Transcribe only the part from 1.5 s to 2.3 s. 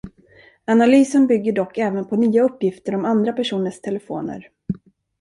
dock även på